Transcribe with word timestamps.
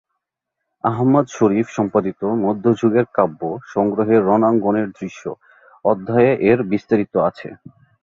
আহমদ 0.83 1.25
শরীফ 1.29 1.67
সম্পাদিত 1.69 2.21
মধ্যযুগের 2.43 3.05
কাব্য-সংগ্রহের 3.15 4.21
'রণাঙ্গন-এর 4.23 4.87
দৃশ্য'- 4.97 5.39
অধ্যায়ে 5.85 6.31
এর 6.49 6.59
বিস্তারিত 6.71 7.13
আছে। 7.29 7.47